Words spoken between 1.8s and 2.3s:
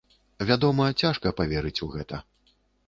у гэта.